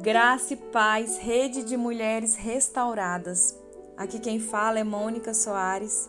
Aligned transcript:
Graça 0.00 0.54
e 0.54 0.56
paz, 0.56 1.18
rede 1.18 1.62
de 1.62 1.76
mulheres 1.76 2.34
restauradas. 2.34 3.56
Aqui 3.94 4.18
quem 4.18 4.40
fala 4.40 4.78
é 4.78 4.84
Mônica 4.84 5.34
Soares 5.34 6.08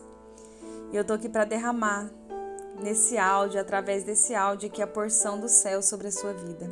e 0.90 0.96
eu 0.96 1.04
tô 1.04 1.12
aqui 1.12 1.28
para 1.28 1.44
derramar 1.44 2.10
nesse 2.82 3.18
áudio, 3.18 3.60
através 3.60 4.02
desse 4.02 4.34
áudio 4.34 4.68
aqui, 4.68 4.80
a 4.80 4.86
porção 4.86 5.38
do 5.38 5.50
céu 5.50 5.82
sobre 5.82 6.08
a 6.08 6.12
sua 6.12 6.32
vida. 6.32 6.68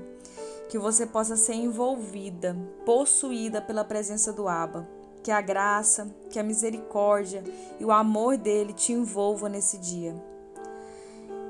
Que 0.70 0.78
você 0.78 1.06
possa 1.06 1.36
ser 1.36 1.52
envolvida, 1.52 2.56
possuída 2.86 3.60
pela 3.60 3.84
presença 3.84 4.32
do 4.32 4.48
Abba. 4.48 4.88
Que 5.22 5.30
a 5.30 5.40
graça, 5.40 6.12
que 6.30 6.38
a 6.38 6.42
misericórdia 6.42 7.44
e 7.78 7.84
o 7.84 7.92
amor 7.92 8.38
dele 8.38 8.72
te 8.72 8.92
envolva 8.92 9.50
nesse 9.50 9.76
dia. 9.76 10.14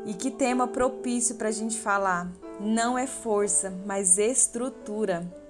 E 0.04 0.12
que 0.12 0.30
tema 0.30 0.66
propício 0.66 1.36
para 1.36 1.48
a 1.48 1.52
gente 1.52 1.78
falar. 1.78 2.30
Não 2.60 2.98
é 2.98 3.06
força, 3.06 3.72
mas 3.86 4.18
estrutura. 4.18 5.41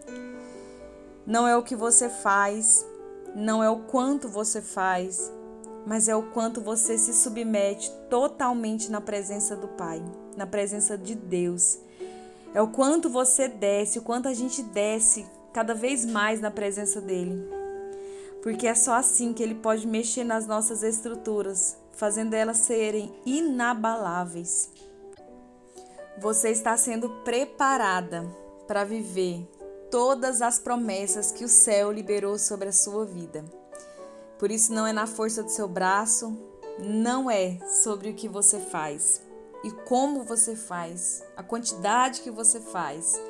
Não 1.26 1.46
é 1.46 1.56
o 1.56 1.62
que 1.62 1.76
você 1.76 2.08
faz, 2.08 2.84
não 3.34 3.62
é 3.62 3.70
o 3.70 3.80
quanto 3.84 4.28
você 4.28 4.60
faz, 4.60 5.32
mas 5.86 6.08
é 6.08 6.16
o 6.16 6.30
quanto 6.30 6.60
você 6.60 6.98
se 6.98 7.14
submete 7.14 7.90
totalmente 8.10 8.90
na 8.90 9.00
presença 9.00 9.54
do 9.54 9.68
Pai, 9.68 10.02
na 10.36 10.46
presença 10.46 10.98
de 10.98 11.14
Deus. 11.14 11.78
É 12.52 12.60
o 12.60 12.68
quanto 12.68 13.08
você 13.08 13.46
desce, 13.46 14.00
o 14.00 14.02
quanto 14.02 14.26
a 14.26 14.34
gente 14.34 14.62
desce 14.62 15.24
cada 15.52 15.74
vez 15.74 16.04
mais 16.04 16.40
na 16.40 16.50
presença 16.50 17.00
dele. 17.00 17.48
Porque 18.42 18.66
é 18.66 18.74
só 18.74 18.94
assim 18.94 19.32
que 19.32 19.42
ele 19.44 19.54
pode 19.54 19.86
mexer 19.86 20.24
nas 20.24 20.46
nossas 20.46 20.82
estruturas, 20.82 21.76
fazendo 21.92 22.34
elas 22.34 22.58
serem 22.58 23.14
inabaláveis. 23.24 24.70
Você 26.18 26.50
está 26.50 26.76
sendo 26.76 27.08
preparada 27.22 28.26
para 28.66 28.82
viver 28.82 29.48
todas 29.92 30.40
as 30.40 30.58
promessas 30.58 31.30
que 31.30 31.44
o 31.44 31.48
céu 31.48 31.92
liberou 31.92 32.38
sobre 32.38 32.70
a 32.70 32.72
sua 32.72 33.04
vida. 33.04 33.44
Por 34.38 34.50
isso, 34.50 34.72
não 34.72 34.86
é 34.86 34.92
na 34.92 35.06
força 35.06 35.42
do 35.42 35.50
seu 35.50 35.68
braço, 35.68 36.34
não 36.78 37.30
é 37.30 37.58
sobre 37.82 38.08
o 38.08 38.14
que 38.14 38.26
você 38.26 38.58
faz 38.58 39.20
e 39.62 39.70
como 39.70 40.24
você 40.24 40.56
faz, 40.56 41.22
a 41.36 41.42
quantidade 41.42 42.22
que 42.22 42.30
você 42.30 42.58
faz, 42.58 43.20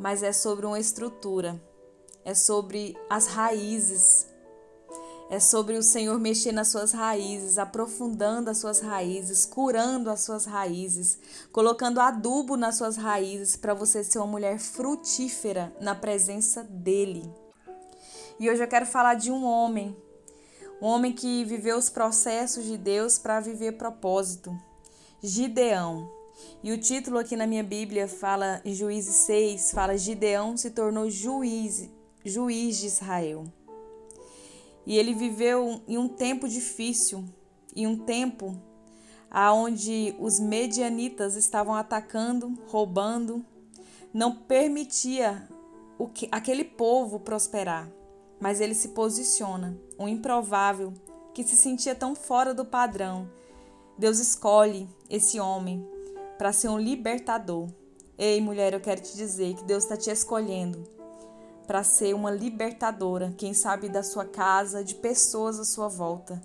mas 0.00 0.22
é 0.22 0.32
sobre 0.32 0.64
uma 0.64 0.80
estrutura, 0.80 1.62
é 2.24 2.34
sobre 2.34 2.96
as 3.08 3.26
raízes 3.26 4.26
é 5.30 5.40
sobre 5.40 5.76
o 5.76 5.82
Senhor 5.82 6.18
mexer 6.20 6.52
nas 6.52 6.68
suas 6.68 6.92
raízes, 6.92 7.58
aprofundando 7.58 8.50
as 8.50 8.58
suas 8.58 8.80
raízes, 8.80 9.46
curando 9.46 10.10
as 10.10 10.20
suas 10.20 10.44
raízes, 10.44 11.18
colocando 11.50 12.00
adubo 12.00 12.56
nas 12.56 12.76
suas 12.76 12.96
raízes 12.96 13.56
para 13.56 13.74
você 13.74 14.04
ser 14.04 14.18
uma 14.18 14.26
mulher 14.26 14.58
frutífera 14.58 15.74
na 15.80 15.94
presença 15.94 16.62
dele. 16.62 17.30
E 18.38 18.50
hoje 18.50 18.62
eu 18.62 18.68
quero 18.68 18.86
falar 18.86 19.14
de 19.14 19.30
um 19.30 19.44
homem, 19.44 19.96
um 20.80 20.86
homem 20.86 21.12
que 21.12 21.44
viveu 21.44 21.78
os 21.78 21.88
processos 21.88 22.64
de 22.64 22.76
Deus 22.76 23.18
para 23.18 23.40
viver 23.40 23.72
propósito. 23.72 24.54
Gideão. 25.22 26.10
E 26.62 26.72
o 26.72 26.78
título 26.78 27.18
aqui 27.18 27.36
na 27.36 27.46
minha 27.46 27.62
Bíblia 27.62 28.08
fala 28.08 28.60
em 28.64 28.74
Juízes 28.74 29.16
6, 29.26 29.70
fala 29.70 29.96
Gideão 29.96 30.56
se 30.56 30.70
tornou 30.70 31.08
juiz, 31.08 31.88
juiz 32.24 32.78
de 32.78 32.86
Israel. 32.86 33.44
E 34.86 34.98
ele 34.98 35.14
viveu 35.14 35.80
em 35.88 35.96
um 35.96 36.08
tempo 36.08 36.48
difícil, 36.48 37.24
em 37.74 37.86
um 37.86 37.96
tempo 37.96 38.56
aonde 39.30 40.14
os 40.20 40.38
medianitas 40.38 41.34
estavam 41.34 41.74
atacando, 41.74 42.56
roubando, 42.68 43.44
não 44.12 44.36
permitia 44.36 45.48
o 45.98 46.06
que, 46.06 46.28
aquele 46.30 46.64
povo 46.64 47.18
prosperar. 47.18 47.90
Mas 48.38 48.60
ele 48.60 48.74
se 48.74 48.88
posiciona, 48.88 49.76
um 49.98 50.06
improvável 50.06 50.92
que 51.32 51.42
se 51.42 51.56
sentia 51.56 51.94
tão 51.94 52.14
fora 52.14 52.54
do 52.54 52.64
padrão. 52.64 53.28
Deus 53.98 54.18
escolhe 54.18 54.88
esse 55.10 55.40
homem 55.40 55.84
para 56.38 56.52
ser 56.52 56.68
um 56.68 56.78
libertador. 56.78 57.68
Ei, 58.16 58.40
mulher, 58.40 58.72
eu 58.72 58.80
quero 58.80 59.00
te 59.00 59.16
dizer 59.16 59.54
que 59.54 59.64
Deus 59.64 59.82
está 59.84 59.96
te 59.96 60.10
escolhendo 60.10 60.84
para 61.66 61.82
ser 61.82 62.14
uma 62.14 62.30
libertadora, 62.30 63.34
quem 63.36 63.54
sabe 63.54 63.88
da 63.88 64.02
sua 64.02 64.24
casa, 64.24 64.84
de 64.84 64.94
pessoas 64.94 65.58
à 65.58 65.64
sua 65.64 65.88
volta. 65.88 66.42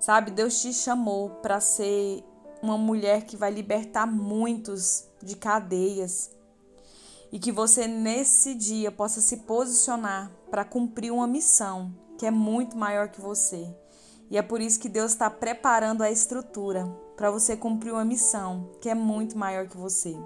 Sabe, 0.00 0.30
Deus 0.30 0.60
te 0.60 0.72
chamou 0.72 1.30
para 1.30 1.60
ser 1.60 2.24
uma 2.60 2.76
mulher 2.76 3.24
que 3.24 3.36
vai 3.36 3.50
libertar 3.50 4.06
muitos 4.06 5.04
de 5.22 5.36
cadeias. 5.36 6.30
E 7.30 7.38
que 7.38 7.50
você 7.50 7.86
nesse 7.86 8.54
dia 8.54 8.92
possa 8.92 9.20
se 9.20 9.38
posicionar 9.38 10.30
para 10.50 10.64
cumprir 10.64 11.12
uma 11.12 11.26
missão 11.26 11.94
que 12.18 12.26
é 12.26 12.30
muito 12.30 12.76
maior 12.76 13.08
que 13.08 13.20
você. 13.20 13.66
E 14.30 14.36
é 14.36 14.42
por 14.42 14.60
isso 14.60 14.78
que 14.78 14.88
Deus 14.88 15.12
está 15.12 15.28
preparando 15.30 16.02
a 16.02 16.10
estrutura 16.10 16.86
para 17.16 17.30
você 17.30 17.56
cumprir 17.56 17.92
uma 17.92 18.04
missão 18.04 18.70
que 18.80 18.88
é 18.88 18.94
muito 18.94 19.36
maior 19.36 19.66
que 19.66 19.76
você. 19.76 20.16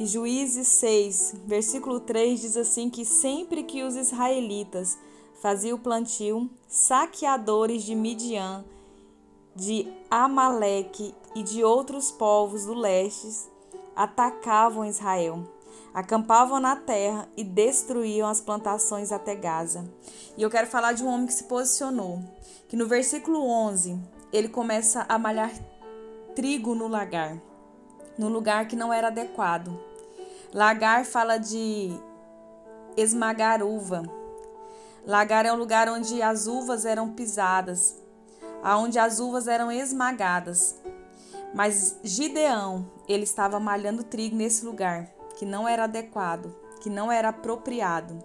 E 0.00 0.06
Juízes 0.06 0.66
6, 0.66 1.34
versículo 1.44 2.00
3 2.00 2.40
diz 2.40 2.56
assim 2.56 2.88
que 2.88 3.04
sempre 3.04 3.62
que 3.62 3.82
os 3.82 3.96
israelitas 3.96 4.96
faziam 5.42 5.76
o 5.76 5.78
plantio, 5.78 6.48
saqueadores 6.66 7.82
de 7.82 7.94
Midian, 7.94 8.64
de 9.54 9.86
Amaleque 10.10 11.14
e 11.34 11.42
de 11.42 11.62
outros 11.62 12.10
povos 12.10 12.64
do 12.64 12.72
leste 12.72 13.28
atacavam 13.94 14.86
Israel, 14.86 15.46
acampavam 15.92 16.58
na 16.58 16.76
terra 16.76 17.28
e 17.36 17.44
destruíam 17.44 18.26
as 18.26 18.40
plantações 18.40 19.12
até 19.12 19.34
Gaza. 19.34 19.84
E 20.34 20.40
eu 20.40 20.48
quero 20.48 20.66
falar 20.66 20.94
de 20.94 21.04
um 21.04 21.08
homem 21.08 21.26
que 21.26 21.34
se 21.34 21.44
posicionou, 21.44 22.24
que 22.68 22.74
no 22.74 22.86
versículo 22.86 23.46
11 23.46 24.00
ele 24.32 24.48
começa 24.48 25.04
a 25.06 25.18
malhar 25.18 25.52
trigo 26.34 26.74
no 26.74 26.88
lagar 26.88 27.38
no 28.20 28.28
lugar 28.28 28.68
que 28.68 28.76
não 28.76 28.92
era 28.92 29.08
adequado. 29.08 29.89
Lagar 30.52 31.04
fala 31.04 31.38
de 31.38 31.92
esmagar 32.96 33.62
uva. 33.62 34.02
Lagar 35.06 35.46
é 35.46 35.52
um 35.52 35.56
lugar 35.56 35.88
onde 35.88 36.20
as 36.20 36.48
uvas 36.48 36.84
eram 36.84 37.12
pisadas, 37.12 37.96
aonde 38.60 38.98
as 38.98 39.20
uvas 39.20 39.46
eram 39.46 39.70
esmagadas. 39.70 40.74
Mas 41.54 42.00
Gideão, 42.02 42.90
ele 43.08 43.22
estava 43.22 43.60
malhando 43.60 44.02
trigo 44.02 44.34
nesse 44.34 44.64
lugar 44.64 45.08
que 45.36 45.46
não 45.46 45.68
era 45.68 45.84
adequado, 45.84 46.52
que 46.80 46.90
não 46.90 47.12
era 47.12 47.28
apropriado, 47.28 48.18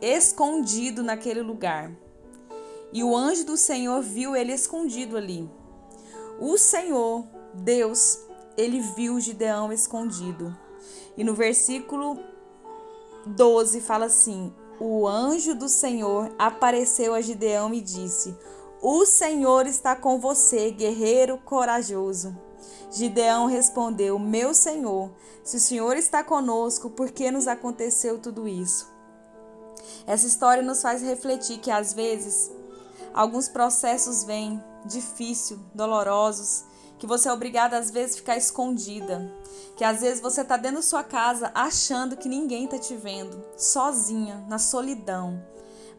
escondido 0.00 1.02
naquele 1.02 1.42
lugar. 1.42 1.90
E 2.92 3.02
o 3.02 3.16
anjo 3.16 3.44
do 3.44 3.56
Senhor 3.56 4.00
viu 4.02 4.36
ele 4.36 4.52
escondido 4.52 5.16
ali. 5.16 5.50
O 6.38 6.56
Senhor, 6.56 7.26
Deus, 7.52 8.20
ele 8.56 8.78
viu 8.80 9.18
Gideão 9.18 9.72
escondido. 9.72 10.56
E 11.16 11.24
no 11.24 11.34
versículo 11.34 12.18
12 13.26 13.80
fala 13.80 14.06
assim: 14.06 14.52
O 14.78 15.06
anjo 15.06 15.54
do 15.54 15.68
Senhor 15.68 16.30
apareceu 16.38 17.14
a 17.14 17.20
Gideão 17.20 17.72
e 17.74 17.80
disse: 17.80 18.36
O 18.80 19.04
Senhor 19.04 19.66
está 19.66 19.94
com 19.94 20.18
você, 20.18 20.70
guerreiro 20.70 21.38
corajoso. 21.38 22.36
Gideão 22.90 23.46
respondeu: 23.46 24.18
Meu 24.18 24.52
Senhor, 24.54 25.10
se 25.44 25.56
o 25.56 25.60
Senhor 25.60 25.96
está 25.96 26.24
conosco, 26.24 26.90
por 26.90 27.10
que 27.10 27.30
nos 27.30 27.46
aconteceu 27.46 28.18
tudo 28.18 28.48
isso? 28.48 28.90
Essa 30.06 30.26
história 30.26 30.62
nos 30.62 30.82
faz 30.82 31.02
refletir 31.02 31.58
que 31.58 31.70
às 31.70 31.92
vezes 31.92 32.50
alguns 33.14 33.48
processos 33.48 34.24
vêm 34.24 34.62
difíceis, 34.84 35.60
dolorosos, 35.74 36.64
que 37.00 37.06
você 37.06 37.30
é 37.30 37.32
obrigada 37.32 37.78
às 37.78 37.90
vezes 37.90 38.14
a 38.14 38.18
ficar 38.18 38.36
escondida, 38.36 39.32
que 39.74 39.82
às 39.82 40.02
vezes 40.02 40.20
você 40.20 40.42
está 40.42 40.58
dentro 40.58 40.76
da 40.76 40.82
sua 40.82 41.02
casa 41.02 41.50
achando 41.54 42.14
que 42.14 42.28
ninguém 42.28 42.66
está 42.66 42.78
te 42.78 42.94
vendo, 42.94 43.42
sozinha, 43.56 44.44
na 44.46 44.58
solidão. 44.58 45.42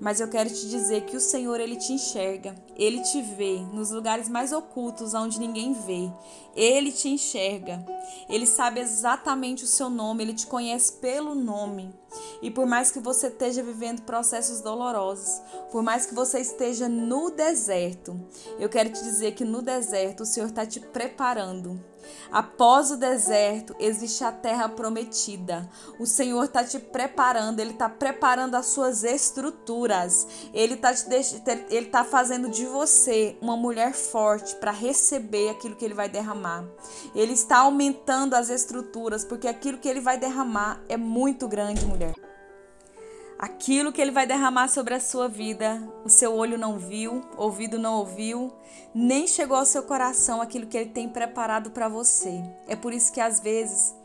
Mas 0.02 0.20
eu 0.20 0.28
quero 0.28 0.50
te 0.50 0.68
dizer 0.68 1.06
que 1.06 1.16
o 1.16 1.20
Senhor 1.20 1.60
ele 1.60 1.76
te 1.76 1.94
enxerga, 1.94 2.56
ele 2.76 3.04
te 3.04 3.22
vê 3.22 3.60
nos 3.72 3.92
lugares 3.92 4.28
mais 4.28 4.52
ocultos 4.52 5.14
onde 5.14 5.40
ninguém 5.40 5.74
vê. 5.74 6.12
Ele 6.56 6.92
te 6.92 7.08
enxerga. 7.08 7.86
Ele 8.28 8.48
sabe 8.48 8.80
exatamente 8.80 9.64
o 9.64 9.68
seu 9.68 9.92
nome, 9.92 10.24
ele 10.24 10.34
te 10.34 10.48
conhece 10.48 10.94
pelo 10.94 11.36
nome. 11.36 11.94
E 12.42 12.50
por 12.50 12.66
mais 12.66 12.90
que 12.90 13.00
você 13.00 13.28
esteja 13.28 13.62
vivendo 13.62 14.02
processos 14.02 14.60
dolorosos, 14.60 15.40
por 15.72 15.84
mais 15.84 16.08
que 16.08 16.16
você 16.16 16.40
esteja 16.40 16.90
no 16.90 17.30
deserto, 17.30 18.20
eu 18.58 18.70
quero 18.70 18.90
te 18.90 19.04
dizer 19.04 19.34
que 19.34 19.46
no 19.46 19.62
deserto 19.62 20.24
o 20.24 20.26
Senhor 20.26 20.48
está 20.48 20.66
te 20.66 20.80
preparando. 20.80 21.91
Após 22.32 22.92
o 22.92 22.98
deserto, 22.98 23.76
existe 23.80 24.24
a 24.24 24.32
terra 24.32 24.70
prometida. 24.70 25.70
O 26.00 26.06
Senhor 26.06 26.44
está 26.46 26.64
te 26.64 26.80
preparando, 26.80 27.60
Ele 27.60 27.72
está 27.72 27.90
preparando 27.90 28.56
as 28.56 28.68
suas 28.68 29.04
estruturas. 29.04 30.28
Ele 30.54 30.76
está 30.76 30.92
tá 31.92 32.04
fazendo 32.04 32.50
de 32.50 32.66
você 32.66 33.38
uma 33.42 33.58
mulher 33.58 33.94
forte 33.94 34.56
para 34.56 34.72
receber 34.72 35.50
aquilo 35.50 35.76
que 35.76 35.86
Ele 35.86 35.94
vai 35.94 36.10
derramar. 36.10 36.66
Ele 37.14 37.34
está 37.34 37.60
aumentando 37.60 38.36
as 38.36 38.50
estruturas, 38.50 39.26
porque 39.26 39.48
aquilo 39.48 39.78
que 39.78 39.90
Ele 39.90 40.02
vai 40.02 40.18
derramar 40.18 40.82
é 40.88 40.98
muito 40.98 41.48
grande, 41.48 41.86
mulher. 41.86 42.21
Aquilo 43.42 43.92
que 43.92 44.00
ele 44.00 44.12
vai 44.12 44.28
derramar 44.28 44.68
sobre 44.68 44.94
a 44.94 45.00
sua 45.00 45.28
vida, 45.28 45.82
o 46.06 46.10
seu 46.10 46.36
olho 46.36 46.60
não 46.60 46.78
viu, 46.78 47.22
ouvido 47.36 47.80
não 47.80 47.96
ouviu, 47.96 48.54
nem 48.94 49.26
chegou 49.26 49.58
ao 49.58 49.66
seu 49.66 49.82
coração 49.82 50.40
aquilo 50.40 50.68
que 50.68 50.78
ele 50.78 50.92
tem 50.92 51.10
preparado 51.10 51.72
para 51.72 51.90
você. 51.90 52.40
É 52.68 52.76
por 52.76 52.94
isso 52.94 53.12
que 53.12 53.20
às 53.20 53.40
vezes 53.40 53.96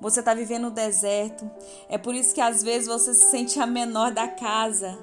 você 0.00 0.18
está 0.18 0.34
vivendo 0.34 0.64
no 0.64 0.70
deserto, 0.72 1.48
é 1.88 1.96
por 1.96 2.16
isso 2.16 2.34
que 2.34 2.40
às 2.40 2.64
vezes 2.64 2.88
você 2.88 3.14
se 3.14 3.30
sente 3.30 3.60
a 3.60 3.66
menor 3.66 4.10
da 4.10 4.26
casa. 4.26 4.98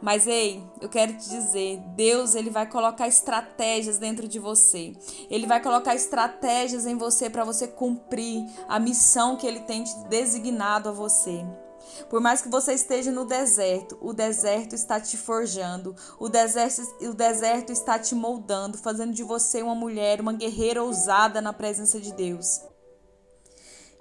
Mas 0.00 0.26
ei, 0.26 0.64
eu 0.80 0.88
quero 0.88 1.12
te 1.12 1.28
dizer, 1.28 1.78
Deus 1.94 2.34
ele 2.34 2.48
vai 2.48 2.66
colocar 2.66 3.06
estratégias 3.06 3.98
dentro 3.98 4.26
de 4.26 4.38
você. 4.38 4.94
Ele 5.28 5.46
vai 5.46 5.62
colocar 5.62 5.94
estratégias 5.94 6.86
em 6.86 6.96
você 6.96 7.28
para 7.28 7.44
você 7.44 7.68
cumprir 7.68 8.46
a 8.66 8.80
missão 8.80 9.36
que 9.36 9.46
ele 9.46 9.60
tem 9.60 9.84
designado 10.08 10.88
a 10.88 10.92
você. 10.92 11.44
Por 12.08 12.20
mais 12.20 12.40
que 12.40 12.48
você 12.48 12.72
esteja 12.72 13.10
no 13.10 13.24
deserto, 13.24 13.98
o 14.00 14.12
deserto 14.12 14.74
está 14.74 15.00
te 15.00 15.16
forjando, 15.16 15.94
o 16.18 16.28
deserto, 16.28 16.82
o 17.00 17.14
deserto 17.14 17.72
está 17.72 17.98
te 17.98 18.14
moldando, 18.14 18.78
fazendo 18.78 19.12
de 19.12 19.22
você 19.22 19.62
uma 19.62 19.74
mulher, 19.74 20.20
uma 20.20 20.32
guerreira 20.32 20.82
ousada 20.82 21.40
na 21.40 21.52
presença 21.52 22.00
de 22.00 22.12
Deus. 22.12 22.60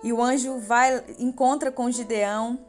E 0.03 0.13
o 0.13 0.21
anjo 0.21 0.59
vai 0.59 1.03
encontra 1.17 1.71
com 1.71 1.89
Gideão 1.89 2.59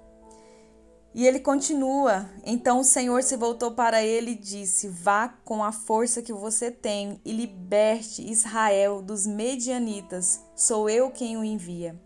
e 1.16 1.26
ele 1.26 1.40
continua. 1.40 2.28
Então 2.44 2.80
o 2.80 2.84
Senhor 2.84 3.22
se 3.22 3.36
voltou 3.36 3.72
para 3.72 4.02
ele 4.02 4.32
e 4.32 4.38
disse: 4.38 4.88
Vá 4.88 5.28
com 5.44 5.64
a 5.64 5.72
força 5.72 6.22
que 6.22 6.32
você 6.32 6.70
tem 6.70 7.20
e 7.24 7.32
liberte 7.32 8.22
Israel 8.22 9.02
dos 9.02 9.26
medianitas. 9.26 10.42
Sou 10.54 10.88
eu 10.90 11.10
quem 11.10 11.36
o 11.36 11.42
envia. 11.42 11.98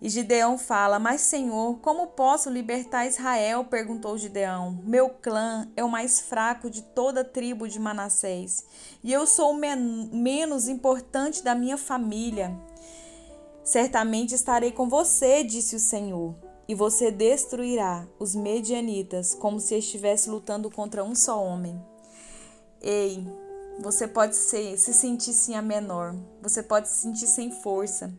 E 0.00 0.08
Gideão 0.08 0.56
fala: 0.56 0.98
Mas, 0.98 1.22
Senhor, 1.22 1.78
como 1.80 2.08
posso 2.08 2.48
libertar 2.48 3.06
Israel? 3.06 3.64
perguntou 3.64 4.16
Gideão. 4.16 4.80
Meu 4.84 5.10
clã 5.10 5.68
é 5.76 5.82
o 5.82 5.90
mais 5.90 6.20
fraco 6.20 6.70
de 6.70 6.82
toda 6.82 7.22
a 7.22 7.24
tribo 7.24 7.68
de 7.68 7.80
Manassés, 7.80 8.64
e 9.02 9.12
eu 9.12 9.26
sou 9.26 9.50
o 9.50 9.56
men 9.56 10.08
menos 10.12 10.68
importante 10.68 11.42
da 11.42 11.54
minha 11.54 11.76
família. 11.76 12.56
Certamente 13.64 14.34
estarei 14.34 14.70
com 14.70 14.88
você, 14.88 15.42
disse 15.42 15.76
o 15.76 15.80
Senhor, 15.80 16.34
e 16.66 16.74
você 16.74 17.10
destruirá 17.10 18.06
os 18.18 18.34
medianitas 18.34 19.34
como 19.34 19.58
se 19.58 19.74
estivesse 19.74 20.30
lutando 20.30 20.70
contra 20.70 21.02
um 21.02 21.14
só 21.14 21.42
homem. 21.42 21.78
Ei, 22.80 23.26
você 23.78 24.08
pode 24.08 24.34
ser, 24.34 24.76
se 24.76 24.92
sentir 24.92 25.32
sim 25.32 25.54
a 25.54 25.62
menor, 25.62 26.14
você 26.42 26.62
pode 26.62 26.88
se 26.88 26.96
sentir 27.02 27.26
sem 27.26 27.50
força, 27.50 28.12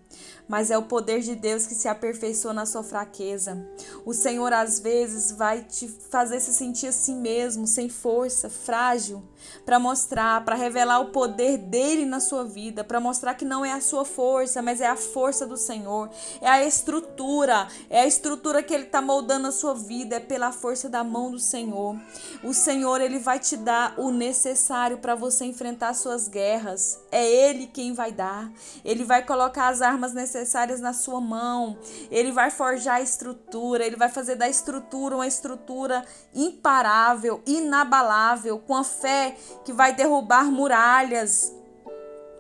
mas 0.47 0.71
é 0.71 0.77
o 0.77 0.83
poder 0.83 1.19
de 1.21 1.35
Deus 1.35 1.67
que 1.67 1.75
se 1.75 1.88
aperfeiçoa 1.88 2.53
na 2.53 2.65
sua 2.65 2.81
fraqueza. 2.81 3.67
O 4.06 4.13
Senhor 4.13 4.53
às 4.53 4.79
vezes 4.79 5.31
vai 5.31 5.63
te 5.63 5.88
fazer 5.88 6.39
se 6.39 6.53
sentir 6.53 6.88
assim 6.88 7.15
mesmo, 7.15 7.67
sem 7.67 7.89
força, 7.89 8.50
frágil, 8.50 9.23
para 9.65 9.79
mostrar, 9.79 10.44
para 10.45 10.56
revelar 10.56 11.00
o 11.00 11.11
poder 11.11 11.57
dele 11.57 12.05
na 12.05 12.19
sua 12.19 12.44
vida, 12.44 12.83
para 12.83 13.00
mostrar 13.00 13.33
que 13.33 13.45
não 13.45 13.65
é 13.65 13.71
a 13.71 13.81
sua 13.81 14.05
força, 14.05 14.62
mas 14.62 14.81
é 14.81 14.88
a 14.88 14.95
força 14.95 15.45
do 15.45 15.57
Senhor, 15.57 16.09
é 16.41 16.47
a 16.47 16.65
estrutura, 16.65 17.67
é 17.89 18.01
a 18.01 18.07
estrutura 18.07 18.63
que 18.63 18.73
ele 18.73 18.85
está 18.85 19.01
moldando 19.01 19.47
a 19.47 19.51
sua 19.51 19.73
vida, 19.73 20.15
é 20.15 20.19
pela 20.19 20.51
força 20.51 20.88
da 20.88 21.03
mão 21.03 21.31
do 21.31 21.39
Senhor. 21.39 22.00
O 22.44 22.53
Senhor 22.53 23.01
ele 23.01 23.19
vai 23.19 23.39
te 23.39 23.57
dar 23.57 23.94
o 23.97 24.09
necessário 24.09 24.97
para 24.97 25.15
você 25.15 25.49
enfrentar 25.50 25.94
suas 25.94 26.28
guerras. 26.28 27.00
É 27.12 27.28
ele 27.30 27.68
quem 27.68 27.94
vai 27.94 28.12
dar. 28.12 28.51
Ele 28.86 29.04
vai 29.04 29.25
colocar 29.25 29.68
as 29.68 29.81
armas 29.81 30.13
necessárias 30.13 30.80
na 30.80 30.94
sua 30.94 31.19
mão. 31.19 31.78
Ele 32.10 32.31
vai 32.31 32.50
forjar 32.50 32.96
a 32.96 33.01
estrutura. 33.01 33.86
Ele 33.86 33.96
vai 33.96 34.10
fazer 34.10 34.36
da 34.36 34.48
estrutura 34.48 35.16
uma 35.16 35.28
estrutura 35.28 36.06
imparável, 36.34 37.42
inabalável, 37.46 38.60
com 38.60 38.75
a 38.75 38.84
fé 38.84 39.36
que 39.66 39.74
vai 39.74 39.94
derrubar 39.94 40.46
muralhas. 40.46 41.54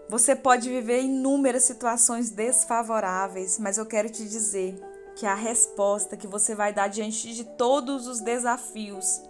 Você 0.07 0.35
pode 0.35 0.69
viver 0.69 1.01
inúmeras 1.01 1.63
situações 1.63 2.31
desfavoráveis, 2.31 3.59
mas 3.59 3.77
eu 3.77 3.85
quero 3.85 4.09
te 4.09 4.27
dizer 4.27 4.79
que 5.15 5.25
a 5.25 5.35
resposta 5.35 6.17
que 6.17 6.25
você 6.25 6.55
vai 6.55 6.73
dar 6.73 6.87
diante 6.87 7.33
de 7.33 7.43
todos 7.43 8.07
os 8.07 8.19
desafios 8.19 9.28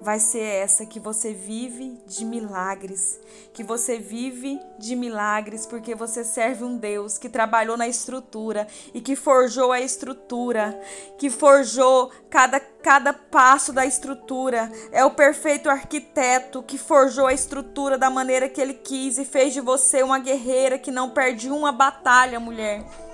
vai 0.00 0.18
ser 0.18 0.42
essa 0.42 0.84
que 0.84 1.00
você 1.00 1.32
vive 1.32 1.98
de 2.06 2.24
milagres, 2.24 3.18
que 3.52 3.64
você 3.64 3.98
vive 3.98 4.60
de 4.78 4.94
milagres 4.94 5.66
porque 5.66 5.94
você 5.94 6.22
serve 6.22 6.64
um 6.64 6.76
Deus 6.76 7.18
que 7.18 7.28
trabalhou 7.28 7.76
na 7.76 7.88
estrutura 7.88 8.66
e 8.92 9.00
que 9.00 9.16
forjou 9.16 9.72
a 9.72 9.80
estrutura, 9.80 10.78
que 11.18 11.30
forjou 11.30 12.10
cada 12.28 12.60
cada 12.60 13.12
passo 13.12 13.72
da 13.72 13.84
estrutura. 13.84 14.70
É 14.92 15.04
o 15.04 15.10
perfeito 15.10 15.68
arquiteto 15.68 16.62
que 16.62 16.78
forjou 16.78 17.26
a 17.26 17.32
estrutura 17.32 17.98
da 17.98 18.08
maneira 18.08 18.48
que 18.48 18.60
ele 18.60 18.74
quis 18.74 19.18
e 19.18 19.24
fez 19.24 19.52
de 19.52 19.60
você 19.60 20.04
uma 20.04 20.20
guerreira 20.20 20.78
que 20.78 20.92
não 20.92 21.10
perde 21.10 21.50
uma 21.50 21.72
batalha, 21.72 22.38
mulher. 22.38 23.05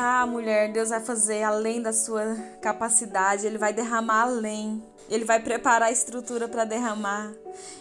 Ah, 0.00 0.24
mulher, 0.24 0.70
Deus 0.72 0.90
vai 0.90 1.00
fazer 1.00 1.42
além 1.42 1.82
da 1.82 1.92
sua 1.92 2.36
capacidade, 2.62 3.44
Ele 3.44 3.58
vai 3.58 3.72
derramar 3.72 4.22
além. 4.22 4.80
Ele 5.10 5.24
vai 5.24 5.40
preparar 5.40 5.88
a 5.88 5.90
estrutura 5.90 6.46
para 6.46 6.64
derramar. 6.64 7.32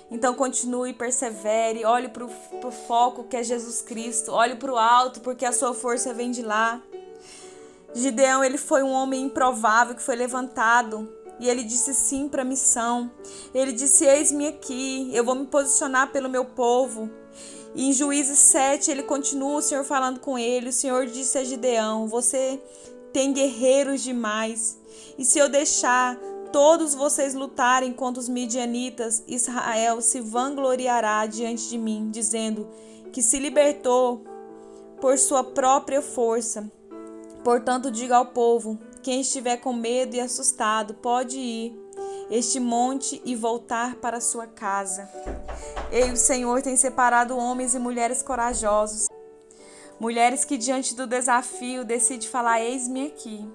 Então 0.09 0.33
continue, 0.33 0.93
persevere, 0.93 1.85
olhe 1.85 2.09
para 2.09 2.25
o 2.25 2.71
foco 2.71 3.25
que 3.25 3.37
é 3.37 3.43
Jesus 3.43 3.83
Cristo, 3.83 4.31
olhe 4.31 4.55
para 4.55 4.71
o 4.71 4.77
alto, 4.77 5.21
porque 5.21 5.45
a 5.45 5.51
sua 5.51 5.75
força 5.75 6.11
vem 6.11 6.31
de 6.31 6.41
lá. 6.41 6.81
Gideão, 7.93 8.43
ele 8.43 8.57
foi 8.57 8.81
um 8.81 8.91
homem 8.91 9.25
improvável 9.25 9.93
que 9.93 10.01
foi 10.01 10.15
levantado 10.15 11.07
e 11.39 11.47
ele 11.47 11.63
disse 11.63 11.93
sim 11.93 12.27
para 12.27 12.41
a 12.41 12.45
missão. 12.45 13.11
Ele 13.53 13.71
disse: 13.71 14.05
Eis-me 14.05 14.47
aqui, 14.47 15.09
eu 15.13 15.23
vou 15.23 15.35
me 15.35 15.45
posicionar 15.45 16.11
pelo 16.11 16.29
meu 16.29 16.45
povo. 16.45 17.09
E 17.77 17.89
em 17.89 17.93
Juízes 17.93 18.39
7, 18.39 18.89
ele 18.89 19.03
continua, 19.03 19.59
o 19.59 19.61
Senhor 19.61 19.83
falando 19.83 20.19
com 20.19 20.35
ele. 20.35 20.69
O 20.69 20.73
Senhor 20.73 21.05
disse 21.05 21.37
a 21.37 21.43
Gideão: 21.43 22.07
Você 22.07 22.59
tem 23.13 23.31
guerreiros 23.31 24.01
demais. 24.01 24.79
E 25.15 25.23
se 25.23 25.37
eu 25.37 25.47
deixar 25.47 26.17
todos 26.51 26.95
vocês 26.95 27.35
lutarem 27.35 27.93
contra 27.93 28.19
os 28.19 28.27
midianitas, 28.27 29.23
Israel 29.27 30.01
se 30.01 30.19
vangloriará 30.19 31.27
diante 31.27 31.69
de 31.69 31.77
mim, 31.77 32.09
dizendo 32.09 32.67
que 33.13 33.21
se 33.21 33.37
libertou 33.37 34.23
por 34.99 35.15
sua 35.19 35.43
própria 35.43 36.01
força. 36.01 36.71
Portanto, 37.43 37.91
diga 37.91 38.17
ao 38.17 38.25
povo: 38.25 38.79
quem 39.03 39.21
estiver 39.21 39.57
com 39.57 39.71
medo 39.71 40.15
e 40.15 40.19
assustado, 40.19 40.95
pode 40.95 41.37
ir 41.37 41.86
este 42.29 42.59
monte 42.59 43.21
e 43.23 43.35
voltar 43.35 43.95
para 43.95 44.19
sua 44.19 44.47
casa. 44.47 45.09
Ei, 45.91 46.11
o 46.11 46.17
Senhor 46.17 46.61
tem 46.61 46.75
separado 46.75 47.37
homens 47.37 47.73
e 47.73 47.79
mulheres 47.79 48.21
corajosos, 48.21 49.07
mulheres 49.99 50.43
que 50.43 50.57
diante 50.57 50.95
do 50.95 51.07
desafio 51.07 51.85
decidem 51.85 52.27
falar: 52.27 52.61
Eis-me 52.61 53.07
aqui. 53.07 53.47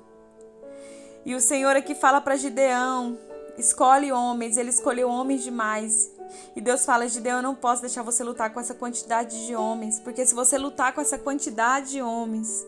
E 1.25 1.35
o 1.35 1.41
Senhor 1.41 1.77
aqui 1.77 1.95
fala 1.95 2.21
para 2.21 2.37
Gideão: 2.37 3.19
escolhe 3.57 4.11
homens, 4.13 4.57
ele 4.57 4.71
escolheu 4.71 5.09
homens 5.09 5.45
demais. 5.45 6.11
E 6.57 6.61
Deus 6.61 6.85
fala: 6.85 7.09
Gideão, 7.09 7.39
eu 7.39 7.43
não 7.43 7.55
posso 7.55 7.83
deixar 7.83 8.03
você 8.03 8.25
lutar 8.25 8.53
com 8.53 8.61
essa 8.61 8.75
quantidade 8.75 9.47
de 9.47 9.55
homens, 9.55 10.01
porque 10.01 10.25
se 10.25 10.35
você 10.35 10.59
lutar 10.59 10.93
com 10.95 11.01
essa 11.01 11.19
quantidade 11.19 11.91
de 11.91 12.03
homens, 12.03 12.65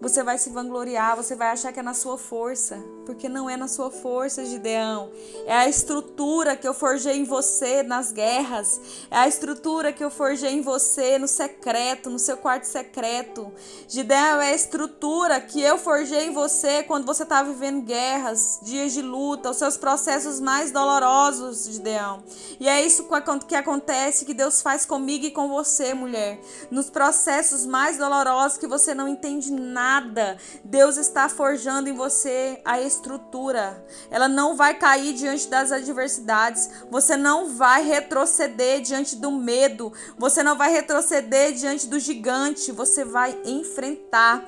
você 0.00 0.22
vai 0.22 0.38
se 0.38 0.50
vangloriar, 0.50 1.16
você 1.16 1.34
vai 1.34 1.48
achar 1.48 1.72
que 1.72 1.80
é 1.80 1.82
na 1.82 1.94
sua 1.94 2.16
força, 2.16 2.78
porque 3.04 3.28
não 3.28 3.50
é 3.50 3.56
na 3.56 3.66
sua 3.66 3.90
força, 3.90 4.44
Gideão. 4.44 5.10
É 5.44 5.52
a 5.52 5.68
estrutura 5.68 6.56
que 6.56 6.68
eu 6.68 6.72
forjei 6.72 7.16
em 7.16 7.24
você 7.24 7.82
nas 7.82 8.12
guerras, 8.12 8.80
é 9.10 9.16
a 9.16 9.26
estrutura 9.26 9.92
que 9.92 10.04
eu 10.04 10.10
forjei 10.10 10.52
em 10.52 10.62
você 10.62 11.18
no 11.18 11.26
secreto, 11.26 12.10
no 12.10 12.18
seu 12.18 12.36
quarto 12.36 12.64
secreto. 12.64 13.52
Gideão 13.88 14.40
é 14.40 14.52
a 14.52 14.54
estrutura 14.54 15.40
que 15.40 15.60
eu 15.60 15.76
forjei 15.76 16.26
em 16.26 16.32
você 16.32 16.84
quando 16.84 17.04
você 17.04 17.24
está 17.24 17.42
vivendo 17.42 17.82
guerras, 17.82 18.60
dias 18.62 18.92
de 18.92 19.02
luta, 19.02 19.50
os 19.50 19.56
seus 19.56 19.76
processos 19.76 20.38
mais 20.38 20.70
dolorosos, 20.70 21.64
Gideão. 21.64 22.22
E 22.60 22.68
é 22.68 22.84
isso 22.84 23.08
que 23.48 23.56
acontece 23.56 24.24
que 24.24 24.34
Deus 24.34 24.62
faz 24.62 24.86
comigo 24.86 25.24
e 25.24 25.30
com 25.32 25.48
você, 25.48 25.92
mulher, 25.92 26.40
nos 26.70 26.88
processos 26.88 27.66
mais 27.66 27.98
dolorosos 27.98 28.58
que 28.58 28.66
você 28.66 28.94
não 28.94 29.08
entende 29.08 29.50
nada 29.50 29.87
nada. 29.88 30.36
Deus 30.62 30.98
está 30.98 31.28
forjando 31.28 31.88
em 31.88 31.94
você 31.94 32.60
a 32.64 32.80
estrutura. 32.80 33.82
Ela 34.10 34.28
não 34.28 34.54
vai 34.54 34.74
cair 34.74 35.14
diante 35.14 35.48
das 35.48 35.72
adversidades. 35.72 36.68
Você 36.90 37.16
não 37.16 37.48
vai 37.48 37.82
retroceder 37.82 38.82
diante 38.82 39.16
do 39.16 39.30
medo. 39.30 39.90
Você 40.18 40.42
não 40.42 40.56
vai 40.56 40.70
retroceder 40.70 41.54
diante 41.54 41.86
do 41.86 41.98
gigante. 41.98 42.70
Você 42.70 43.02
vai 43.02 43.38
enfrentar 43.46 44.44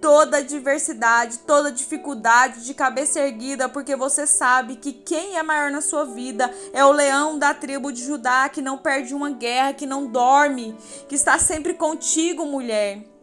toda 0.00 0.38
adversidade, 0.38 1.40
toda 1.40 1.72
dificuldade 1.72 2.64
de 2.64 2.72
cabeça 2.72 3.18
erguida, 3.18 3.68
porque 3.68 3.96
você 3.96 4.28
sabe 4.28 4.76
que 4.76 4.92
quem 4.92 5.36
é 5.36 5.42
maior 5.42 5.72
na 5.72 5.80
sua 5.80 6.04
vida 6.04 6.48
é 6.72 6.84
o 6.84 6.92
leão 6.92 7.36
da 7.36 7.52
tribo 7.52 7.90
de 7.90 8.04
Judá, 8.04 8.48
que 8.48 8.62
não 8.62 8.78
perde 8.78 9.12
uma 9.12 9.30
guerra, 9.30 9.72
que 9.72 9.86
não 9.86 10.06
dorme, 10.06 10.76
que 11.08 11.16
está 11.16 11.36
sempre 11.36 11.74
contigo, 11.74 12.46
mulher. 12.46 13.17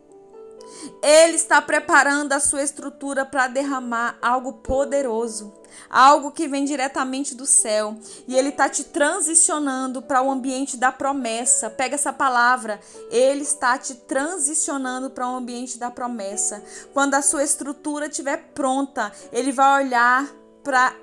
Ele 1.02 1.36
está 1.36 1.62
preparando 1.62 2.34
a 2.34 2.40
sua 2.40 2.64
estrutura 2.64 3.26
para 3.26 3.48
derramar 3.48 4.18
algo 4.22 4.54
poderoso, 4.54 5.54
algo 5.90 6.32
que 6.32 6.48
vem 6.48 6.66
diretamente 6.66 7.36
do 7.36 7.46
céu, 7.46 7.98
e 8.28 8.36
ele 8.36 8.50
está 8.50 8.70
te 8.70 8.84
transicionando 8.84 10.02
para 10.02 10.22
o 10.22 10.32
ambiente 10.32 10.78
da 10.78 10.92
promessa. 10.92 11.70
Pega 11.70 11.96
essa 11.96 12.14
palavra, 12.14 12.80
ele 13.10 13.44
está 13.44 13.78
te 13.78 13.96
transicionando 13.96 15.10
para 15.10 15.28
o 15.28 15.36
ambiente 15.36 15.78
da 15.78 15.92
promessa. 15.92 16.64
Quando 16.94 17.16
a 17.16 17.22
sua 17.22 17.44
estrutura 17.44 18.08
estiver 18.08 18.52
pronta, 18.54 19.12
ele 19.32 19.52
vai 19.52 19.86
olhar 19.86 20.28
para 20.64 20.94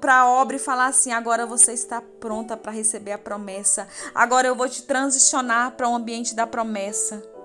para 0.00 0.20
a 0.20 0.26
obra 0.26 0.56
e 0.56 0.58
falar 0.58 0.86
assim: 0.86 1.12
agora 1.12 1.44
você 1.44 1.72
está 1.72 2.00
pronta 2.00 2.56
para 2.56 2.72
receber 2.72 3.12
a 3.12 3.18
promessa. 3.18 3.86
Agora 4.14 4.48
eu 4.48 4.54
vou 4.54 4.66
te 4.70 4.82
transicionar 4.82 5.72
para 5.72 5.86
o 5.86 5.92
um 5.92 5.96
ambiente 5.96 6.34
da 6.34 6.46
promessa 6.46 7.35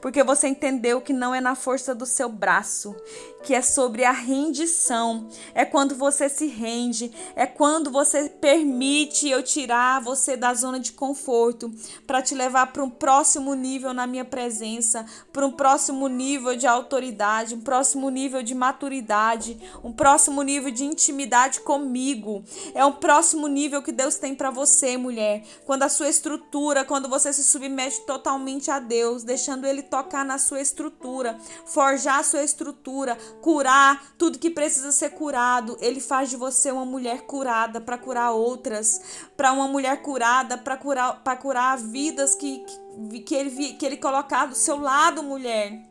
porque 0.00 0.22
você 0.22 0.48
entendeu 0.48 1.00
que 1.00 1.12
não 1.12 1.34
é 1.34 1.40
na 1.40 1.54
força 1.54 1.94
do 1.94 2.06
seu 2.06 2.28
braço, 2.28 2.94
que 3.42 3.54
é 3.54 3.62
sobre 3.62 4.04
a 4.04 4.12
rendição. 4.12 5.28
É 5.54 5.64
quando 5.64 5.94
você 5.94 6.28
se 6.28 6.46
rende, 6.46 7.12
é 7.34 7.46
quando 7.46 7.90
você 7.90 8.28
permite 8.28 9.28
eu 9.28 9.42
tirar 9.42 10.00
você 10.00 10.36
da 10.36 10.52
zona 10.54 10.78
de 10.78 10.92
conforto 10.92 11.72
para 12.06 12.22
te 12.22 12.34
levar 12.34 12.72
para 12.72 12.82
um 12.82 12.90
próximo 12.90 13.54
nível 13.54 13.94
na 13.94 14.06
minha 14.06 14.24
presença, 14.24 15.06
para 15.32 15.46
um 15.46 15.52
próximo 15.52 16.08
nível 16.08 16.56
de 16.56 16.66
autoridade, 16.66 17.54
um 17.54 17.60
próximo 17.60 18.10
nível 18.10 18.42
de 18.42 18.54
maturidade, 18.54 19.58
um 19.82 19.92
próximo 19.92 20.42
nível 20.42 20.70
de 20.70 20.84
intimidade 20.84 21.60
comigo. 21.60 22.44
É 22.74 22.84
um 22.84 22.92
próximo 22.92 23.46
nível 23.46 23.82
que 23.82 23.92
Deus 23.92 24.16
tem 24.16 24.34
para 24.34 24.50
você, 24.50 24.96
mulher. 24.96 25.44
Quando 25.64 25.82
a 25.82 25.88
sua 25.88 26.08
estrutura, 26.08 26.84
quando 26.84 27.08
você 27.08 27.32
se 27.32 27.42
submete 27.42 28.00
totalmente 28.02 28.70
a 28.70 28.78
Deus, 28.78 29.22
deixando 29.22 29.66
ele 29.66 29.82
tocar 29.82 30.24
na 30.24 30.38
sua 30.38 30.60
estrutura, 30.60 31.38
forjar 31.64 32.20
a 32.20 32.22
sua 32.22 32.42
estrutura, 32.42 33.16
curar 33.40 34.14
tudo 34.16 34.38
que 34.38 34.50
precisa 34.50 34.92
ser 34.92 35.10
curado. 35.10 35.76
Ele 35.80 36.00
faz 36.00 36.30
de 36.30 36.36
você 36.36 36.70
uma 36.70 36.84
mulher 36.84 37.22
curada 37.22 37.80
para 37.80 37.98
curar 37.98 38.32
outras, 38.32 39.00
para 39.36 39.52
uma 39.52 39.68
mulher 39.68 40.02
curada 40.02 40.58
para 40.58 40.76
curar 40.76 41.22
para 41.22 41.36
curar 41.36 41.78
vidas 41.78 42.34
que, 42.34 42.64
que 43.10 43.20
que 43.20 43.34
ele 43.34 43.74
que 43.74 43.86
ele 43.86 43.96
colocar 43.96 44.46
do 44.46 44.54
seu 44.54 44.78
lado, 44.78 45.22
mulher. 45.22 45.89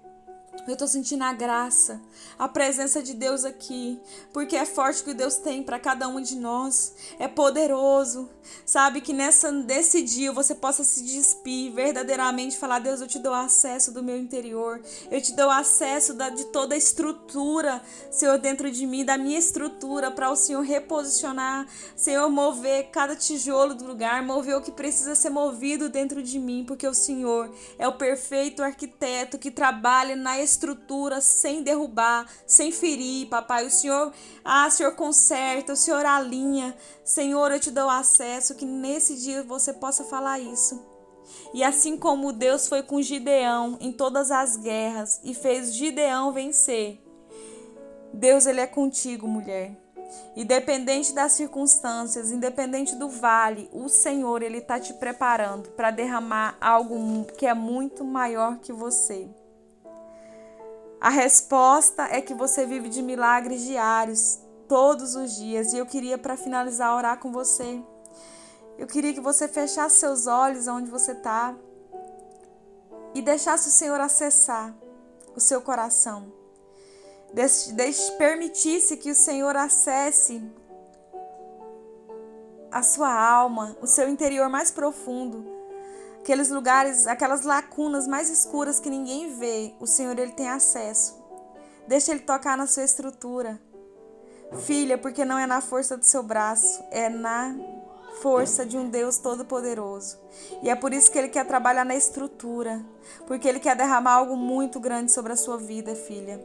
Eu 0.67 0.75
tô 0.75 0.87
sentindo 0.87 1.23
a 1.23 1.33
graça, 1.33 1.99
a 2.37 2.47
presença 2.47 3.01
de 3.01 3.13
Deus 3.13 3.43
aqui, 3.43 3.99
porque 4.31 4.55
é 4.55 4.65
forte 4.65 5.03
que 5.03 5.13
Deus 5.13 5.37
tem 5.37 5.63
para 5.63 5.79
cada 5.79 6.07
um 6.07 6.21
de 6.21 6.35
nós. 6.35 6.93
É 7.17 7.27
poderoso. 7.27 8.29
Sabe 8.65 9.01
que 9.01 9.13
nessa 9.13 9.51
nesse 9.51 10.01
dia 10.01 10.31
você 10.31 10.53
possa 10.53 10.83
se 10.83 11.03
despir 11.03 11.71
verdadeiramente, 11.71 12.57
falar: 12.57 12.79
"Deus, 12.79 13.01
eu 13.01 13.07
te 13.07 13.19
dou 13.19 13.33
acesso 13.33 13.91
do 13.91 14.03
meu 14.03 14.17
interior. 14.17 14.81
Eu 15.09 15.21
te 15.21 15.33
dou 15.33 15.49
acesso 15.49 16.13
da, 16.13 16.29
de 16.29 16.45
toda 16.45 16.75
a 16.75 16.77
estrutura, 16.77 17.81
Senhor, 18.11 18.37
dentro 18.37 18.69
de 18.69 18.85
mim, 18.85 19.03
da 19.05 19.17
minha 19.17 19.39
estrutura 19.39 20.11
para 20.11 20.29
o 20.29 20.35
Senhor 20.35 20.61
reposicionar, 20.61 21.67
Senhor, 21.95 22.29
mover 22.29 22.89
cada 22.91 23.15
tijolo 23.15 23.73
do 23.73 23.85
lugar, 23.85 24.21
mover 24.23 24.55
o 24.55 24.61
que 24.61 24.71
precisa 24.71 25.15
ser 25.15 25.29
movido 25.29 25.89
dentro 25.89 26.21
de 26.21 26.37
mim, 26.37 26.63
porque 26.67 26.87
o 26.87 26.93
Senhor 26.93 27.51
é 27.77 27.87
o 27.87 27.93
perfeito 27.93 28.61
arquiteto 28.61 29.37
que 29.37 29.49
trabalha 29.49 30.15
na 30.15 30.39
estrutura 30.39 30.48
sem 31.21 31.63
derrubar, 31.63 32.25
sem 32.45 32.71
ferir, 32.71 33.27
papai. 33.27 33.65
O 33.65 33.71
Senhor, 33.71 34.13
ah, 34.43 34.69
Senhor 34.69 34.95
conserta, 34.95 35.73
o 35.73 35.77
Senhor 35.77 36.05
alinha. 36.05 36.75
Senhor, 37.03 37.51
eu 37.51 37.59
te 37.59 37.71
dou 37.71 37.89
acesso 37.89 38.55
que 38.55 38.65
nesse 38.65 39.15
dia 39.15 39.43
você 39.43 39.73
possa 39.73 40.03
falar 40.03 40.39
isso. 40.39 40.87
E 41.53 41.63
assim 41.63 41.97
como 41.97 42.33
Deus 42.33 42.67
foi 42.67 42.83
com 42.83 43.01
Gideão 43.01 43.77
em 43.79 43.91
todas 43.91 44.31
as 44.31 44.55
guerras 44.55 45.19
e 45.23 45.33
fez 45.33 45.73
Gideão 45.73 46.31
vencer, 46.31 47.03
Deus 48.13 48.45
ele 48.45 48.61
é 48.61 48.67
contigo, 48.67 49.27
mulher. 49.27 49.77
Independente 50.35 51.13
das 51.13 51.33
circunstâncias, 51.33 52.31
independente 52.31 52.95
do 52.95 53.07
vale, 53.07 53.69
o 53.71 53.87
Senhor 53.87 54.41
ele 54.41 54.57
está 54.57 54.79
te 54.79 54.93
preparando 54.93 55.69
para 55.71 55.91
derramar 55.91 56.57
algo 56.59 57.25
que 57.37 57.45
é 57.45 57.53
muito 57.53 58.03
maior 58.03 58.57
que 58.59 58.73
você. 58.73 59.29
A 61.01 61.09
resposta 61.09 62.03
é 62.03 62.21
que 62.21 62.33
você 62.33 62.65
vive 62.65 62.89
de 62.89 63.01
milagres 63.01 63.61
diários, 63.63 64.39
todos 64.67 65.15
os 65.15 65.35
dias. 65.35 65.71
E 65.71 65.77
eu 65.77 65.85
queria, 65.85 66.17
para 66.17 66.35
finalizar, 66.35 66.93
orar 66.93 67.19
com 67.19 67.31
você. 67.31 67.81
Eu 68.77 68.85
queria 68.85 69.13
que 69.13 69.21
você 69.21 69.47
fechasse 69.47 69.97
seus 69.97 70.27
olhos 70.27 70.67
onde 70.67 70.91
você 70.91 71.13
está 71.13 71.55
e 73.13 73.21
deixasse 73.21 73.69
o 73.69 73.71
Senhor 73.71 73.99
acessar 73.99 74.75
o 75.35 75.39
seu 75.39 75.61
coração. 75.61 76.33
Deixe, 77.33 77.71
deixe, 77.73 78.11
permitisse 78.13 78.97
que 78.97 79.11
o 79.11 79.15
Senhor 79.15 79.55
acesse 79.55 80.43
a 82.71 82.83
sua 82.83 83.11
alma, 83.11 83.77
o 83.81 83.87
seu 83.87 84.09
interior 84.09 84.49
mais 84.49 84.69
profundo 84.69 85.58
aqueles 86.29 86.49
lugares, 86.49 87.07
aquelas 87.07 87.41
lacunas 87.41 88.05
mais 88.05 88.29
escuras 88.29 88.79
que 88.79 88.87
ninguém 88.87 89.35
vê, 89.39 89.73
o 89.79 89.87
Senhor 89.87 90.17
ele 90.19 90.31
tem 90.31 90.47
acesso. 90.47 91.17
Deixa 91.87 92.11
ele 92.11 92.19
tocar 92.19 92.55
na 92.55 92.67
sua 92.67 92.83
estrutura. 92.83 93.59
Filha, 94.59 94.95
porque 94.95 95.25
não 95.25 95.39
é 95.39 95.47
na 95.47 95.59
força 95.59 95.97
do 95.97 96.05
seu 96.05 96.21
braço, 96.21 96.83
é 96.91 97.09
na 97.09 97.55
força 98.21 98.63
de 98.63 98.77
um 98.77 98.87
Deus 98.91 99.17
todo-poderoso. 99.17 100.19
E 100.61 100.69
é 100.69 100.75
por 100.75 100.93
isso 100.93 101.09
que 101.09 101.17
ele 101.17 101.29
quer 101.29 101.47
trabalhar 101.47 101.83
na 101.83 101.95
estrutura, 101.95 102.79
porque 103.25 103.47
ele 103.47 103.59
quer 103.59 103.75
derramar 103.75 104.13
algo 104.13 104.37
muito 104.37 104.79
grande 104.79 105.11
sobre 105.11 105.33
a 105.33 105.35
sua 105.35 105.57
vida, 105.57 105.95
filha. 105.95 106.39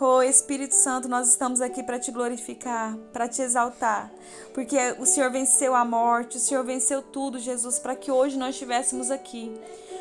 Oh 0.00 0.20
Espírito 0.20 0.74
Santo, 0.74 1.08
nós 1.08 1.28
estamos 1.28 1.60
aqui 1.60 1.80
para 1.80 2.00
te 2.00 2.10
glorificar, 2.10 2.96
para 3.12 3.28
te 3.28 3.40
exaltar, 3.40 4.10
porque 4.52 4.76
o 4.98 5.06
Senhor 5.06 5.30
venceu 5.30 5.72
a 5.72 5.84
morte, 5.84 6.36
o 6.36 6.40
Senhor 6.40 6.64
venceu 6.64 7.00
tudo, 7.00 7.38
Jesus, 7.38 7.78
para 7.78 7.94
que 7.94 8.10
hoje 8.10 8.36
nós 8.36 8.56
estivéssemos 8.56 9.08
aqui, 9.08 9.52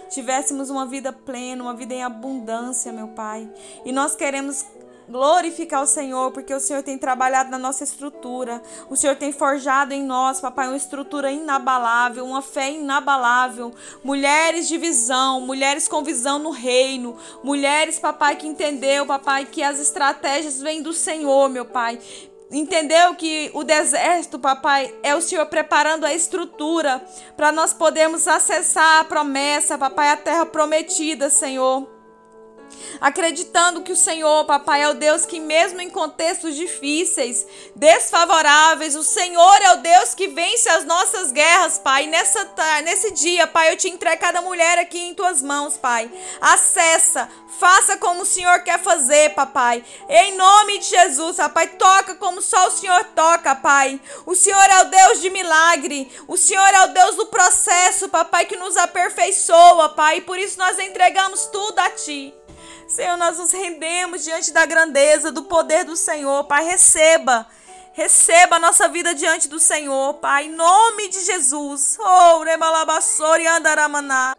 tivéssemos 0.09 0.71
uma 0.71 0.87
vida 0.87 1.13
plena, 1.13 1.61
uma 1.61 1.75
vida 1.75 1.93
em 1.93 2.03
abundância, 2.03 2.91
meu 2.91 3.09
Pai. 3.09 3.47
E 3.85 3.91
nós 3.91 4.15
queremos 4.15 4.65
glorificar 5.07 5.81
o 5.81 5.87
Senhor, 5.87 6.31
porque 6.31 6.53
o 6.53 6.59
Senhor 6.59 6.83
tem 6.83 6.97
trabalhado 6.97 7.49
na 7.49 7.57
nossa 7.57 7.83
estrutura. 7.83 8.61
O 8.89 8.95
Senhor 8.95 9.15
tem 9.15 9.31
forjado 9.31 9.93
em 9.93 10.03
nós, 10.03 10.39
papai, 10.39 10.67
uma 10.67 10.77
estrutura 10.77 11.31
inabalável, 11.31 12.25
uma 12.25 12.41
fé 12.41 12.71
inabalável. 12.71 13.73
Mulheres 14.03 14.67
de 14.67 14.77
visão, 14.77 15.41
mulheres 15.41 15.87
com 15.87 16.03
visão 16.03 16.39
no 16.39 16.51
reino. 16.51 17.17
Mulheres, 17.43 17.99
papai, 17.99 18.35
que 18.35 18.47
entendeu, 18.47 19.05
papai, 19.05 19.45
que 19.45 19.61
as 19.61 19.79
estratégias 19.79 20.61
vêm 20.61 20.81
do 20.81 20.93
Senhor, 20.93 21.49
meu 21.49 21.65
pai 21.65 21.99
entendeu 22.51 23.15
que 23.15 23.49
o 23.55 23.63
deserto, 23.63 24.37
papai, 24.37 24.93
é 25.01 25.15
o 25.15 25.21
Senhor 25.21 25.45
preparando 25.47 26.05
a 26.05 26.13
estrutura 26.13 27.03
para 27.35 27.51
nós 27.51 27.73
podermos 27.73 28.27
acessar 28.27 28.99
a 28.99 29.03
promessa, 29.03 29.75
papai, 29.75 30.09
a 30.09 30.17
terra 30.17 30.45
prometida, 30.45 31.31
Senhor 31.31 31.92
acreditando 32.99 33.81
que 33.81 33.91
o 33.91 33.97
Senhor, 33.97 34.45
papai, 34.45 34.81
é 34.81 34.89
o 34.89 34.93
Deus 34.93 35.25
que, 35.25 35.39
mesmo 35.39 35.81
em 35.81 35.89
contextos 35.89 36.55
difíceis, 36.55 37.45
desfavoráveis, 37.75 38.95
o 38.95 39.03
Senhor 39.03 39.61
é 39.61 39.73
o 39.73 39.77
Deus 39.77 40.13
que 40.13 40.27
vence 40.27 40.69
as 40.69 40.85
nossas 40.85 41.31
guerras, 41.31 41.77
pai. 41.77 42.07
Nessa, 42.07 42.49
nesse 42.83 43.11
dia, 43.11 43.45
pai, 43.47 43.71
eu 43.71 43.77
te 43.77 43.89
entrego 43.89 44.21
cada 44.21 44.41
mulher 44.41 44.77
aqui 44.79 44.99
em 44.99 45.13
tuas 45.13 45.41
mãos, 45.41 45.77
pai. 45.77 46.09
Acessa, 46.39 47.29
faça 47.59 47.97
como 47.97 48.21
o 48.21 48.25
Senhor 48.25 48.61
quer 48.61 48.79
fazer, 48.79 49.33
papai. 49.33 49.83
Em 50.07 50.35
nome 50.35 50.79
de 50.79 50.85
Jesus, 50.85 51.37
papai, 51.37 51.67
toca 51.67 52.15
como 52.15 52.41
só 52.41 52.67
o 52.67 52.71
Senhor 52.71 53.03
toca, 53.15 53.55
pai. 53.55 53.99
O 54.25 54.35
Senhor 54.35 54.63
é 54.63 54.81
o 54.81 54.85
Deus 54.85 55.21
de 55.21 55.29
milagre, 55.29 56.11
o 56.27 56.37
Senhor 56.37 56.73
é 56.73 56.83
o 56.83 56.93
Deus 56.93 57.15
do 57.15 57.25
processo, 57.27 58.09
papai, 58.09 58.45
que 58.45 58.55
nos 58.55 58.77
aperfeiçoa, 58.77 59.89
pai. 59.89 60.21
Por 60.21 60.37
isso 60.37 60.57
nós 60.57 60.79
entregamos 60.79 61.45
tudo 61.47 61.79
a 61.79 61.89
ti. 61.89 62.33
Senhor, 62.87 63.17
nós 63.17 63.37
nos 63.37 63.51
rendemos 63.51 64.23
diante 64.23 64.51
da 64.51 64.65
grandeza, 64.65 65.31
do 65.31 65.43
poder 65.43 65.83
do 65.83 65.95
Senhor. 65.95 66.43
Pai, 66.45 66.63
receba. 66.65 67.47
Receba 67.93 68.55
a 68.55 68.59
nossa 68.59 68.87
vida 68.87 69.13
diante 69.13 69.47
do 69.47 69.59
Senhor, 69.59 70.15
Pai, 70.15 70.45
em 70.45 70.51
nome 70.51 71.09
de 71.09 71.23
Jesus. 71.23 71.95
Oh, 71.99 72.43
remalabassori 72.43 73.45
andaramaná. 73.45 74.35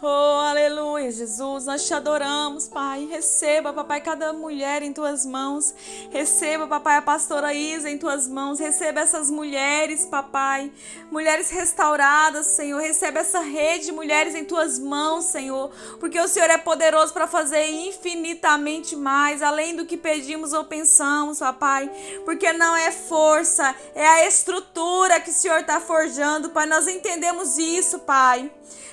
Oh, 0.00 0.06
aleluia, 0.06 1.10
Jesus, 1.10 1.66
nós 1.66 1.84
te 1.84 1.92
adoramos, 1.92 2.68
Pai. 2.68 3.06
Receba, 3.06 3.72
papai, 3.72 4.00
cada 4.00 4.32
mulher 4.32 4.80
em 4.80 4.92
tuas 4.92 5.26
mãos. 5.26 5.74
Receba, 6.12 6.68
papai, 6.68 6.98
a 6.98 7.02
pastora 7.02 7.52
Isa 7.52 7.90
em 7.90 7.98
tuas 7.98 8.28
mãos. 8.28 8.60
Receba 8.60 9.00
essas 9.00 9.28
mulheres, 9.28 10.06
papai. 10.06 10.70
Mulheres 11.10 11.50
restauradas, 11.50 12.46
Senhor. 12.46 12.80
Receba 12.80 13.18
essa 13.18 13.40
rede 13.40 13.86
de 13.86 13.92
mulheres 13.92 14.36
em 14.36 14.44
tuas 14.44 14.78
mãos, 14.78 15.24
Senhor. 15.24 15.68
Porque 15.98 16.20
o 16.20 16.28
Senhor 16.28 16.48
é 16.48 16.58
poderoso 16.58 17.12
para 17.12 17.26
fazer 17.26 17.68
infinitamente 17.68 18.94
mais, 18.94 19.42
além 19.42 19.74
do 19.74 19.84
que 19.84 19.96
pedimos 19.96 20.52
ou 20.52 20.64
pensamos, 20.64 21.40
papai. 21.40 21.90
Porque 22.24 22.52
não 22.52 22.76
é 22.76 22.92
força, 22.92 23.74
é 23.96 24.06
a 24.06 24.28
estrutura 24.28 25.18
que 25.18 25.30
o 25.30 25.34
Senhor 25.34 25.58
está 25.58 25.80
forjando, 25.80 26.50
Pai. 26.50 26.66
Nós 26.66 26.86
entendemos 26.86 27.58
isso, 27.58 27.98
Pai. 27.98 28.48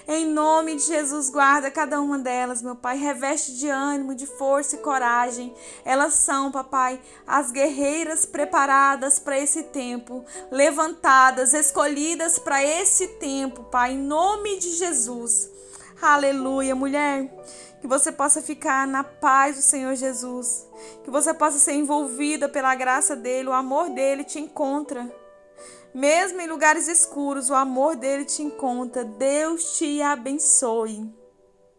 Em 0.08 0.26
nome 0.26 0.76
de 0.76 0.84
Jesus, 0.84 1.30
guarda 1.30 1.72
cada 1.72 2.00
uma 2.00 2.20
delas, 2.20 2.62
meu 2.62 2.76
Pai. 2.76 2.98
Reveste 2.98 3.54
de 3.54 3.68
ânimo, 3.68 4.14
de 4.14 4.28
força 4.28 4.76
e 4.76 4.80
coragem. 4.80 5.54
Elas 5.84 6.14
são, 6.14 6.52
papai, 6.52 7.02
as 7.26 7.52
guerreiras 7.52 8.26
preparadas 8.26 9.18
para 9.20 9.40
esse 9.40 9.64
tempo, 9.64 10.24
levantadas, 10.52 11.54
escolhidas 11.54 12.38
para 12.38 12.64
esse 12.64 13.08
tempo, 13.20 13.64
Pai. 13.64 13.94
Em 13.94 13.98
nome 13.98 14.60
de 14.60 14.72
Jesus. 14.76 15.50
Aleluia, 16.02 16.76
mulher. 16.76 17.30
Que 17.82 17.88
você 17.88 18.12
possa 18.12 18.42
ficar 18.42 18.88
na 18.88 19.04
paz 19.04 19.56
do 19.56 19.62
Senhor 19.62 19.96
Jesus. 19.96 20.68
Que 21.04 21.10
você 21.10 21.34
possa 21.34 21.58
ser 21.58 21.74
envolvida 21.74 22.48
pela 22.50 22.76
graça 22.76 23.16
dele, 23.16 23.50
o 23.50 23.54
amor 23.54 23.90
dele 23.90 24.24
te 24.24 24.40
encontra. 24.40 25.25
Mesmo 25.96 26.42
em 26.42 26.48
lugares 26.48 26.90
escuros, 26.90 27.50
o 27.50 27.54
amor 27.54 27.96
dele 27.96 28.26
te 28.26 28.44
encontra. 28.44 29.06
Deus 29.06 29.78
te 29.78 30.02
abençoe. 30.02 31.10